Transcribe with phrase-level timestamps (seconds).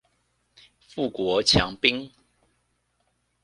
[0.79, 2.11] 富國強兵